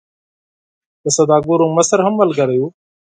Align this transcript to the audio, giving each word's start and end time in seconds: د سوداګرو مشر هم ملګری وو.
د 1.03 1.05
سوداګرو 1.17 1.65
مشر 1.77 1.99
هم 2.05 2.13
ملګری 2.21 2.57
وو. 2.59 2.67